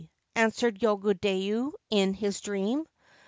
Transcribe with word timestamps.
'answered 0.35 0.79
Yogodayu 0.81 1.73
in 1.91 2.15
his 2.15 2.41
dream. 2.41 2.87